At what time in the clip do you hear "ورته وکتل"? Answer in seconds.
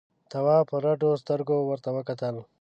1.69-2.35